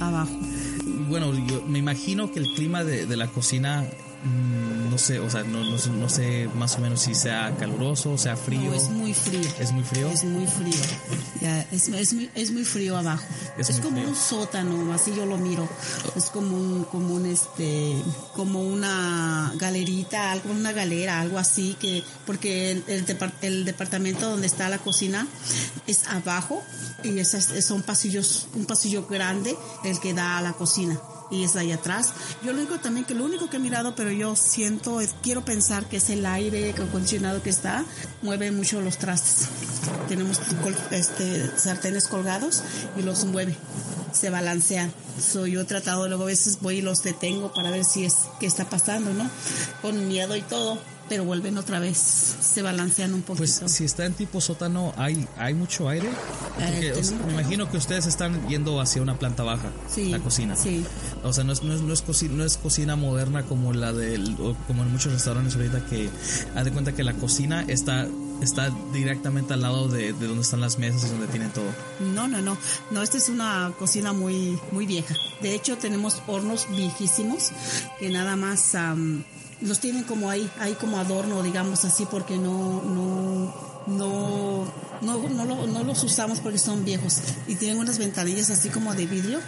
[0.01, 0.37] abajo.
[1.09, 3.85] Bueno, yo me imagino que el clima de, de la cocina,
[4.25, 8.13] no sé, o sea, no, no, sé- no sé más o menos si sea caluroso,
[8.13, 8.71] o sea frío.
[8.71, 9.49] No, es muy frío.
[9.61, 10.09] ¿Es muy frío?
[10.09, 10.75] Es muy frío.
[11.41, 13.23] Ya, es, es, muy, es muy frío abajo.
[13.59, 14.09] Es Es, como frío.
[14.09, 15.69] un sótano, así yo lo miro.
[16.17, 17.95] Es como un, como un este,
[18.35, 23.05] como una galerita, algo, una galera, algo así que, porque el, el,
[23.43, 25.27] el departamento donde está la cocina
[25.87, 26.63] es abajo
[27.05, 30.99] y esas son pasillos, un pasillo grande el que da a la cocina
[31.31, 32.13] y es ahí atrás.
[32.45, 35.87] Yo lo único también que lo único que he mirado, pero yo siento, quiero pensar
[35.87, 37.85] que es el aire acondicionado que está,
[38.23, 39.49] mueve mucho los trastes.
[40.09, 40.41] Tenemos
[40.91, 42.63] este, sartenes colgados
[42.97, 43.57] y los mueve,
[44.13, 44.93] se balancean.
[45.21, 48.15] So, yo he tratado, luego a veces voy y los detengo para ver si es
[48.39, 49.29] qué está pasando, ¿no?
[49.83, 50.79] Con miedo y todo,
[51.09, 53.39] pero vuelven otra vez, se balancean un poquito.
[53.39, 56.09] Pues si está en tipo sótano, ¿hay, hay mucho aire?
[56.55, 59.71] Porque, Eh, o sea, tenemos- me imagino que ustedes están yendo hacia una planta baja,
[59.93, 60.57] Sí, la cocina.
[60.57, 60.85] sí.
[61.23, 63.93] O sea, no es, no es, no es, coci- no es cocina moderna como la
[63.93, 66.09] del, como en muchos restaurantes ahorita que
[66.55, 68.07] haz de cuenta que la cocina está,
[68.43, 71.67] está directamente al lado de, de donde están las mesas y donde tienen todo.
[72.15, 72.57] No, no, no.
[72.91, 75.15] No, esta es una cocina muy, muy vieja.
[75.41, 77.51] De hecho, tenemos hornos viejísimos
[77.99, 79.25] que nada más am,
[79.61, 83.55] los tienen como ahí, ahí como adorno, digamos así, porque no, no,
[83.87, 84.65] no,
[85.01, 88.95] no, no, lo- no los usamos porque son viejos y tienen unas ventanillas así como
[88.95, 89.39] de vidrio.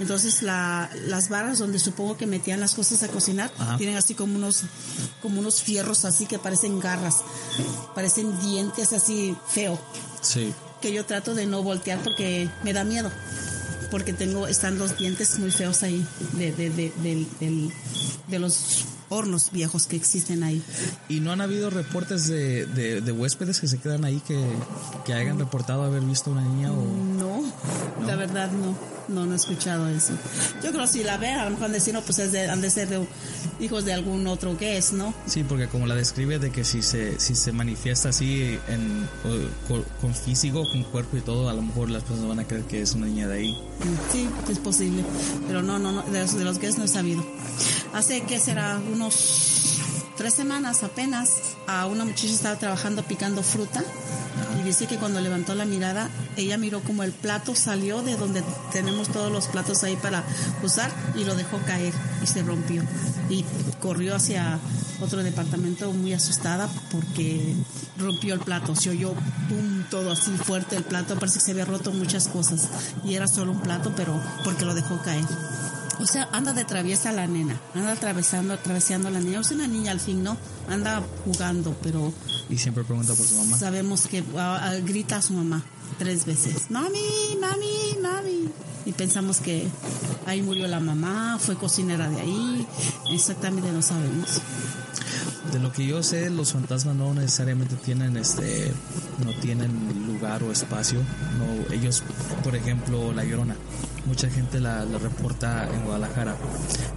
[0.00, 3.76] Entonces, la, las barras donde supongo que metían las cosas a cocinar Ajá.
[3.78, 4.64] tienen así como unos,
[5.22, 7.16] como unos fierros así que parecen garras,
[7.94, 9.78] parecen dientes así feo
[10.20, 10.52] Sí.
[10.80, 13.10] que yo trato de no voltear porque me da miedo.
[13.90, 16.92] Porque tengo, están los dientes muy feos ahí de, de, de,
[17.38, 17.72] del-
[18.26, 18.56] de los
[19.08, 20.62] hornos viejos que existen ahí.
[21.08, 24.38] ¿Y no han habido reportes de, de, de huéspedes que se quedan ahí que,
[25.04, 26.84] que hayan reportado haber visto una niña o...?
[27.18, 27.42] No,
[28.06, 28.94] la verdad no.
[29.08, 30.14] No, no he escuchado eso.
[30.62, 32.62] Yo creo que si la ven, a lo mejor han no, pues es de, han
[32.62, 33.06] de ser de
[33.60, 35.12] hijos de algún otro guest, ¿no?
[35.26, 39.06] Sí, porque como la describe de que si se, si se manifiesta así en,
[39.68, 42.64] con, con físico, con cuerpo y todo, a lo mejor las personas van a creer
[42.64, 43.58] que es una niña de ahí.
[44.10, 45.04] Sí, es posible.
[45.46, 47.22] Pero no, no, no, de los, de los guests no he sabido.
[47.92, 49.80] Hace que será unos
[50.16, 53.84] tres semanas apenas, a una muchacha estaba trabajando picando fruta
[54.58, 58.42] y dice que cuando levantó la mirada, ella miró como el plato salió de donde
[58.72, 60.24] tenemos todos los platos ahí para
[60.62, 62.82] usar y lo dejó caer y se rompió.
[63.28, 63.44] Y
[63.82, 64.58] corrió hacia
[65.02, 67.54] otro departamento muy asustada porque
[67.98, 68.74] rompió el plato.
[68.74, 69.12] Se oyó
[69.48, 71.18] pum, todo así fuerte el plato.
[71.18, 72.68] Parece que se había roto muchas cosas.
[73.04, 75.24] Y era solo un plato, pero porque lo dejó caer.
[76.00, 79.40] O sea, anda de traviesa la nena, anda atravesando, atravesando la niña.
[79.40, 80.36] Es una niña al fin, ¿no?
[80.68, 82.12] Anda jugando, pero
[82.48, 83.56] Y siempre pregunta por su mamá.
[83.58, 85.62] sabemos que ah, ah, grita a su mamá
[85.98, 86.70] tres veces.
[86.70, 88.48] Mami, mami, mami.
[88.86, 89.66] Y pensamos que
[90.26, 92.66] ahí murió la mamá, fue cocinera de ahí.
[93.10, 94.40] Exactamente no sabemos.
[95.52, 98.72] De lo que yo sé, los fantasmas no necesariamente tienen este
[99.24, 101.00] no tienen lugar o espacio.
[101.38, 102.02] No, ellos,
[102.42, 103.56] por ejemplo, la llorona.
[104.06, 106.36] Mucha gente la, la reporta en Guadalajara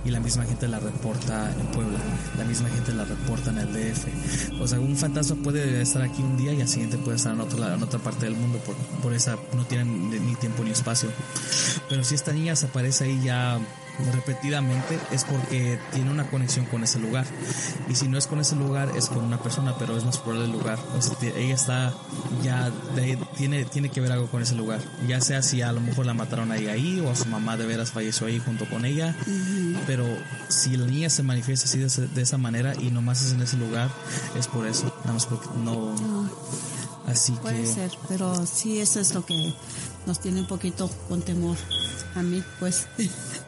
[0.04, 2.00] y la misma gente la reporta en Puebla.
[2.38, 4.62] La misma gente la reporta en el DF.
[4.62, 7.42] O sea, un fantasma puede estar aquí un día y al siguiente puede estar en,
[7.42, 8.60] otro, en otra parte del mundo.
[8.60, 11.10] Por, por esa no tienen ni tiempo ni espacio.
[11.90, 13.60] Pero si esta niña se aparece ahí ya
[14.14, 17.26] repetidamente es porque tiene una conexión con ese lugar.
[17.90, 20.36] Y si no es con ese lugar es con una persona pero es más por
[20.36, 20.80] el lugar.
[20.98, 21.94] O sea, ella está
[22.44, 24.80] ya de- tiene tiene que ver algo con ese lugar.
[25.08, 27.66] Ya sea si a lo mejor la mataron ahí ahí o a su mamá de
[27.66, 29.16] veras falleció ahí junto con ella.
[29.86, 30.06] Pero
[30.50, 33.90] si la niña se manifiesta así de, esa manera y nomás es en ese lugar
[34.38, 34.94] es por eso.
[35.02, 35.96] Nada más porque no.
[37.08, 39.54] Así Puede que ser, pero sí, eso es lo que
[40.06, 41.56] nos tiene un poquito con temor.
[42.16, 42.86] a mí, pues.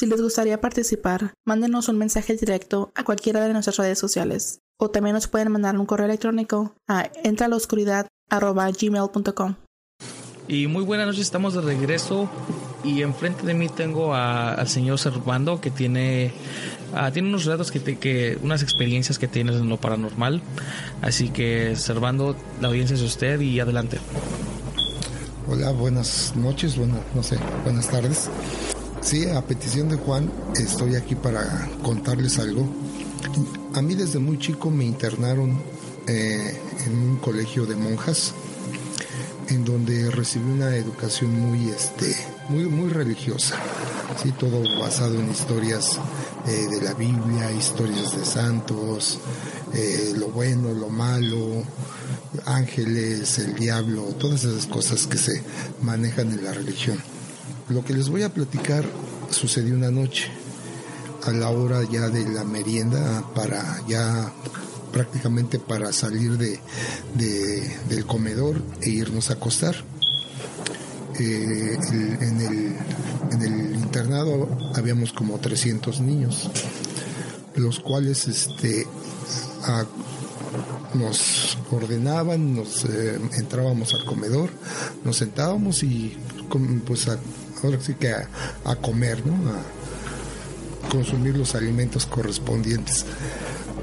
[0.00, 4.88] Si les gustaría participar, mándenos un mensaje directo a cualquiera de nuestras redes sociales o
[4.88, 9.54] también nos pueden mandar un correo electrónico a entraloscuridad.gmail.com.
[10.48, 12.30] Y muy buenas noches, estamos de regreso
[12.82, 16.32] y enfrente de mí tengo a- al señor Servando que tiene,
[16.94, 20.40] ah, tiene unos relatos, que, te- que unas experiencias que tiene en lo paranormal.
[21.02, 23.98] Así que Servando, la audiencia es de usted y adelante.
[25.46, 28.30] Hola, buenas noches, buenas, no sé, buenas tardes.
[29.02, 32.68] Sí, a petición de Juan, estoy aquí para contarles algo.
[33.74, 35.58] A mí desde muy chico me internaron
[36.06, 38.34] eh, en un colegio de monjas,
[39.48, 42.14] en donde recibí una educación muy, este,
[42.50, 43.56] muy, muy religiosa.
[44.22, 45.98] Sí, todo basado en historias
[46.46, 49.18] eh, de la Biblia, historias de santos,
[49.72, 51.64] eh, lo bueno, lo malo,
[52.44, 55.42] ángeles, el diablo, todas esas cosas que se
[55.80, 56.98] manejan en la religión.
[57.70, 58.84] Lo que les voy a platicar
[59.30, 60.28] sucedió una noche,
[61.24, 64.32] a la hora ya de la merienda, para ya
[64.92, 66.58] prácticamente para salir de,
[67.14, 69.76] de- del comedor e irnos a acostar.
[71.18, 71.78] Eh,
[72.20, 72.40] en,
[73.42, 76.50] el, internado habíamos como 300 niños,
[77.56, 78.86] los cuales este,
[80.94, 84.50] nos ordenaban, nos eh, entrábamos al comedor,
[85.04, 86.16] nos sentábamos y
[86.86, 87.18] pues a-
[87.62, 89.34] ahora sí que a, comer, ¿no?
[89.50, 93.04] A consumir los alimentos correspondientes.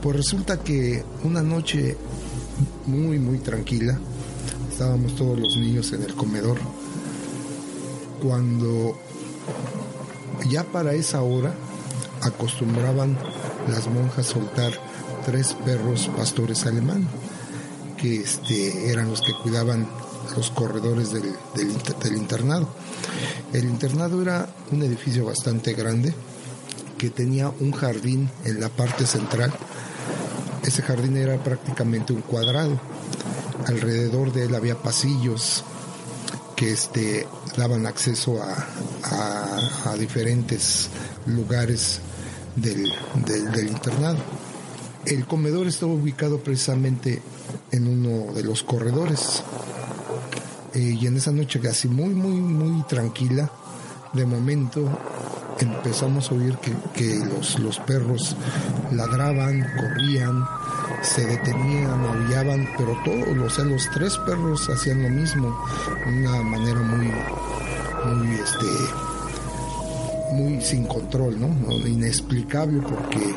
[0.01, 1.97] Pues resulta que una noche
[2.85, 3.99] muy muy tranquila,
[4.71, 6.57] estábamos todos los niños en el comedor,
[8.21, 8.97] cuando
[10.49, 11.53] ya para esa hora
[12.21, 13.17] acostumbraban
[13.69, 14.71] las monjas soltar
[15.25, 17.07] tres perros pastores alemán,
[17.97, 19.87] que este, eran los que cuidaban
[20.35, 22.67] los corredores del, del inter- del internado.
[23.53, 26.13] El internado era un edificio bastante grande
[26.97, 29.53] que tenía un jardín en la parte central.
[30.63, 32.79] Ese jardín era prácticamente un cuadrado.
[33.67, 35.63] Alrededor de él había pasillos
[36.55, 40.89] que este, daban acceso a, diferentes
[41.25, 42.01] lugares
[42.55, 44.17] del internado.
[45.05, 47.21] El comedor estaba ubicado precisamente
[47.71, 49.43] en uno de los corredores.
[50.73, 53.49] Y en esa noche casi muy, muy, muy tranquila,
[54.13, 54.87] de momento
[55.59, 58.35] empezamos a oír que, que los, los perros
[58.91, 60.45] ladraban, corrían,
[61.01, 65.57] se detenían, aullaban, pero todos, o sea, los tres perros hacían lo mismo,
[66.05, 67.11] de una manera muy,
[68.05, 68.65] muy, este,
[70.33, 71.39] muy sin control.
[71.39, 71.47] No,
[71.87, 73.35] Inexplicable porque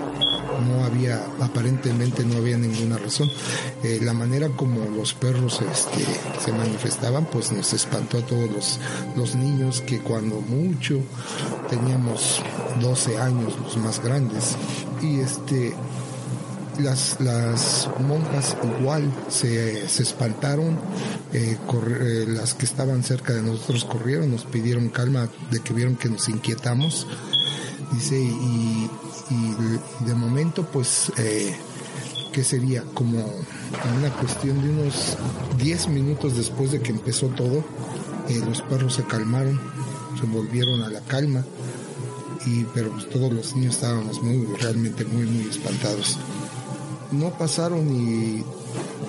[0.60, 3.28] no había, aparentemente no había ninguna razón.
[3.82, 6.04] Eh, la manera como los perros este,
[6.44, 8.78] se manifestaban, pues nos espantó a todos
[9.16, 11.00] los, niños que cuando mucho
[11.68, 12.42] teníamos
[12.80, 14.56] 12 años, los más grandes,
[15.00, 15.74] y este,
[16.78, 20.78] las, las monjas igual se, se espantaron,
[21.32, 25.96] eh, eh, las que estaban cerca de nosotros corrieron, nos pidieron calma de que vieron
[25.96, 27.06] que nos inquietamos,
[27.92, 28.90] dice, y,
[29.30, 31.56] y de momento pues, eh,
[32.32, 32.84] ¿qué sería?
[32.94, 35.16] Como una cuestión de unos
[35.58, 37.64] 10 minutos después de que empezó todo,
[38.28, 39.60] eh, los perros se calmaron,
[40.18, 41.44] se volvieron a la calma,
[42.46, 46.18] y pero pues todos los niños estábamos muy, realmente muy, muy espantados.
[47.12, 48.44] No pasaron ni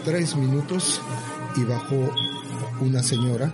[0.04, 1.02] tres minutos
[1.56, 2.12] y bajó
[2.82, 3.54] una señora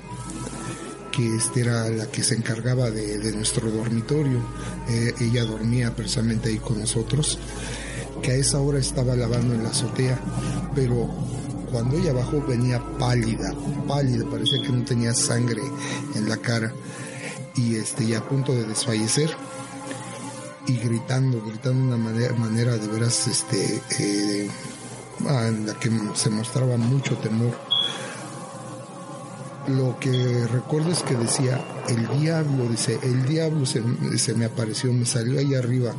[1.17, 4.39] que este era la que se encargaba de, nuestro dormitorio.
[4.88, 7.39] Eh, ella dormía precisamente ahí con nosotros,
[8.21, 10.19] que a esa hora estaba lavando en la azotea,
[10.75, 11.10] pero
[11.71, 13.51] cuando ella bajó venía pálida,
[13.88, 15.63] pálida, parecía que no tenía sangre
[16.13, 16.71] en la cara
[17.56, 19.32] y este a punto de desfallecer
[20.67, 24.51] y gritando, gritando de una manera, manera de veras este eh,
[25.47, 27.66] en la que se mostraba mucho temor.
[29.67, 33.84] Lo que recuerdo es que decía, el diablo, dice, el diablo se,
[34.17, 35.93] se me apareció, me salió ahí arriba.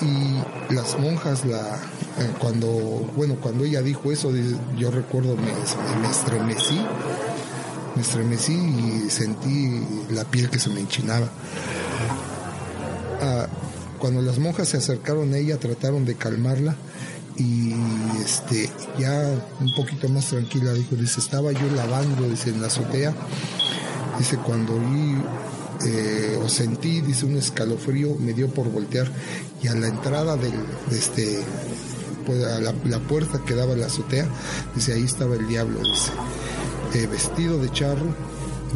[0.00, 1.78] Y las monjas, la,
[2.18, 2.66] eh, cuando,
[3.14, 4.32] bueno, cuando ella dijo eso,
[4.78, 6.80] yo recuerdo, me estremecí,
[7.94, 11.28] me estremecí y sentí la piel que se me enchinaba.
[13.20, 13.46] Ah,
[13.98, 16.76] cuando las monjas se acercaron a ella trataron de calmarla
[17.36, 17.74] y
[18.26, 23.14] este ya un poquito más tranquila dijo dice estaba yo lavando dice en la azotea
[24.18, 25.16] dice cuando vi
[25.86, 29.10] eh, o sentí dice un escalofrío me dio por voltear
[29.62, 30.52] y a la entrada del
[30.90, 31.44] de este
[32.26, 34.26] después a la, puerta que daba la azotea,
[34.74, 36.12] dice, ahí estaba el diablo, dice,
[36.94, 38.14] eh, vestido de charro,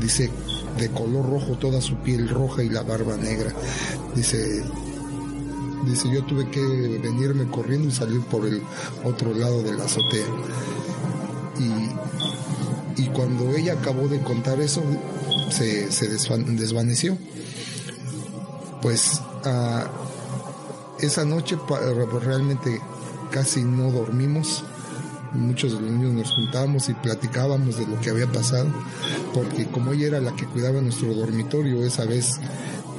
[0.01, 0.31] dice,
[0.79, 3.53] de color rojo, toda su piel roja y la barba negra.
[4.15, 4.63] Dice,
[5.85, 6.61] dice, yo tuve que
[7.03, 8.63] venirme corriendo y salir por el
[9.05, 10.27] otro lado de la azotea.
[11.59, 14.83] Y, y cuando ella acabó de contar eso,
[15.51, 17.17] se, se desvan- desvaneció.
[18.83, 19.87] Pues ah,
[21.01, 21.59] esa noche
[22.23, 22.81] realmente
[23.31, 24.65] casi no dormimos.
[25.33, 28.67] Muchos de los niños nos juntábamos y platicábamos de lo que había pasado,
[29.33, 32.41] porque como ella era la que cuidaba nuestro dormitorio, esa vez,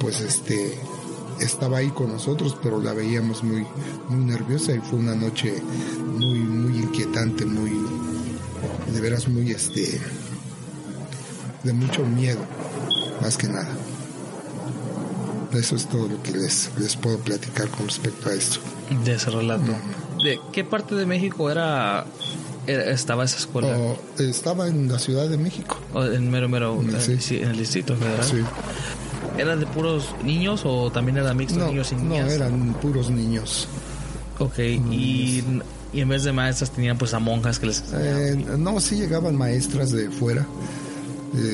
[0.00, 0.78] pues este,
[1.42, 3.66] estaba ahí con nosotros, pero la veíamos muy,
[4.08, 5.62] muy nerviosa y fue una noche
[6.16, 7.72] muy, muy inquietante, muy,
[8.92, 10.00] de veras muy, este,
[11.62, 12.40] de mucho miedo,
[13.20, 13.68] más que nada.
[15.52, 18.58] Eso es todo lo que les, les puedo platicar con respecto a esto.
[19.04, 19.72] De ese relato.
[20.24, 22.06] ¿De qué parte de México era,
[22.66, 23.76] estaba esa escuela?
[23.76, 25.76] Oh, estaba en la Ciudad de México.
[25.92, 28.24] O en mero, mero, sí, en el distrito federal.
[28.24, 28.36] Sí.
[29.38, 32.32] ¿Era de puros niños o también era mixto No, niños y no, niñas?
[32.32, 33.66] eran puros niños.
[34.38, 35.42] Ok, y,
[35.92, 37.82] y en vez de maestras tenían pues a monjas que les.
[37.94, 40.46] Eh, no, sí llegaban maestras de fuera.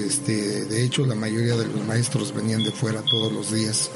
[0.06, 3.90] Este, de hecho, la mayoría de los maestros venían de fuera todos los días.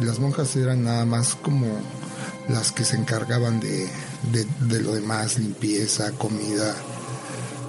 [0.00, 1.66] Las monjas eran nada más como
[2.48, 3.88] las que se encargaban de,
[4.32, 6.74] de, de lo demás, limpieza, comida,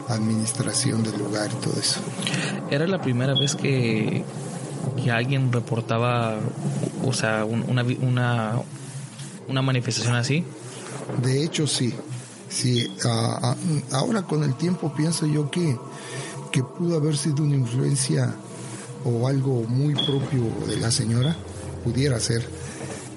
[0.09, 1.99] administración del lugar y todo eso.
[2.71, 4.23] Era la primera vez que,
[5.01, 6.37] que alguien reportaba,
[7.05, 8.53] o sea, un- una, una,
[9.47, 10.43] una manifestación así.
[11.21, 11.93] De hecho, sí.
[12.49, 13.55] Sí, ah, ah,
[13.91, 15.77] ahora con el tiempo pienso yo que,
[16.51, 18.33] que pudo haber sido una influencia
[19.05, 21.35] o algo muy propio de la señora,
[21.83, 22.43] pudiera ser,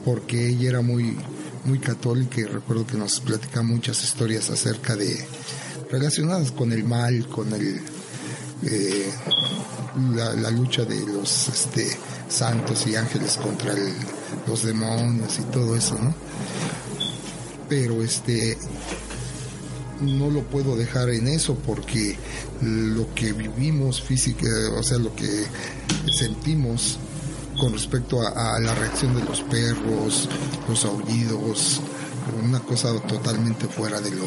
[0.05, 1.17] porque ella era muy,
[1.65, 5.27] muy católica y recuerdo que nos platicaba muchas historias acerca de,
[5.91, 7.81] relacionadas con el mal, con el,
[8.65, 9.11] eh,
[10.14, 11.86] la, la lucha de los este,
[12.28, 13.74] santos y ángeles contra
[14.47, 16.14] los demonios y todo eso, ¿no?
[17.72, 18.59] pero este
[20.03, 22.18] no lo puedo dejar en eso porque
[22.61, 24.47] lo que vivimos física,
[24.78, 25.47] o sea, lo que
[26.12, 26.99] sentimos
[27.59, 30.28] con respecto a, a la reacción de los perros,
[30.68, 31.80] los aullidos,
[32.45, 34.26] una cosa totalmente fuera de lo,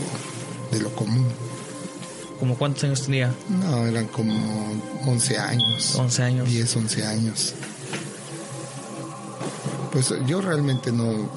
[0.72, 1.28] de lo común.
[2.40, 3.34] ¿Como cuántos años tenía?
[3.50, 4.34] No, eran como
[5.06, 5.96] 11 años.
[5.96, 6.50] 11 años.
[6.50, 7.54] 10, 11 años.
[9.92, 11.30] Pues yo realmente no,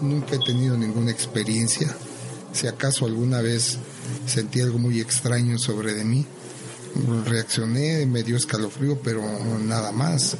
[0.00, 1.94] nunca he tenido ninguna experiencia.
[2.52, 3.78] Si acaso alguna vez
[4.26, 6.26] sentí algo muy extraño sobre de mí,
[7.24, 9.22] reaccioné, me dio escalofrío, pero
[9.60, 10.36] nada más.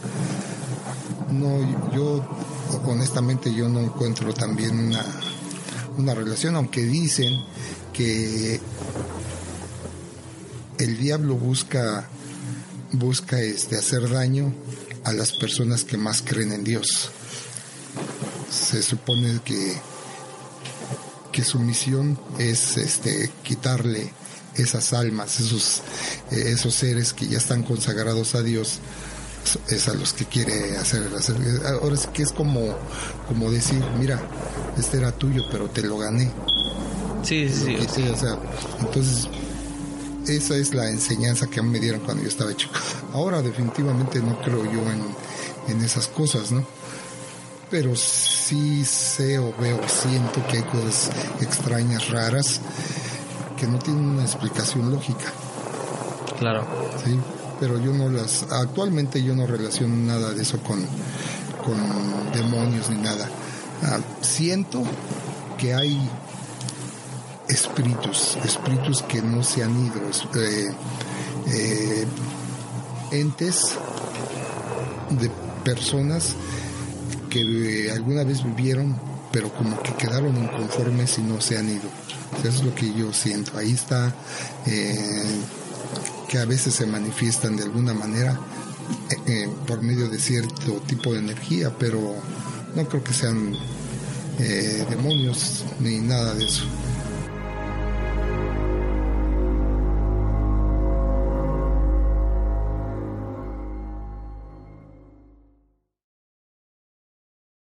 [1.30, 2.24] No, yo
[2.86, 5.04] honestamente yo no encuentro también una,
[5.96, 7.32] una relación, aunque dicen
[7.92, 8.60] que
[10.82, 12.08] el diablo busca
[12.92, 14.52] busca este hacer daño
[15.04, 17.10] a las personas que más creen en Dios.
[18.50, 19.74] Se supone que
[21.32, 24.12] que su misión es este quitarle
[24.56, 25.82] esas almas, esos
[26.30, 28.80] esos seres que ya están consagrados a Dios
[29.68, 32.76] es a los que quiere hacer, hacer ahora sí que es como
[33.28, 34.20] como decir, mira,
[34.78, 36.30] este era tuyo, pero te lo gané.
[37.22, 37.86] Sí, sí, sí.
[37.94, 38.38] Sí, o sea,
[38.80, 39.28] entonces
[40.26, 42.74] esa es la enseñanza que me dieron cuando yo estaba chico.
[43.12, 45.02] Ahora definitivamente no creo yo en,
[45.68, 46.64] en esas cosas, ¿no?
[47.70, 51.10] Pero sí sé o veo, siento que hay cosas
[51.40, 52.60] extrañas, raras,
[53.56, 55.32] que no tienen una explicación lógica,
[56.38, 56.66] Claro.
[57.04, 57.18] ¿sí?
[57.60, 60.84] Pero yo no las, actualmente yo no relaciono nada de eso con,
[61.64, 63.28] con demonios ni nada.
[63.84, 64.82] Ah, siento
[65.58, 65.96] que hay
[67.52, 70.00] espíritus, espíritus que no se han ido,
[70.34, 70.72] eh,
[71.48, 72.06] eh,
[73.10, 73.74] entes
[75.10, 75.30] de
[75.64, 76.34] personas
[77.28, 77.40] que
[77.86, 78.98] eh, alguna vez vivieron,
[79.30, 81.88] pero como que quedaron inconformes y no se han ido.
[82.40, 83.56] Eso es lo que yo siento.
[83.58, 84.14] Ahí está
[86.28, 88.38] que a veces se manifiestan de alguna manera
[89.66, 92.14] por medio de cierto tipo de energía, pero
[92.74, 93.54] no creo que sean
[94.88, 96.64] demonios ni nada de eso.